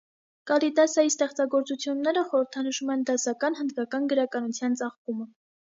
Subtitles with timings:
[0.51, 5.33] Կալիդասայի ստեղծագործությունները խորհրդանշում են դասական հնդկական գրականության ծաղկումը։